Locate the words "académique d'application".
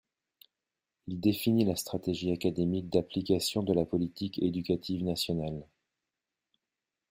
2.31-3.61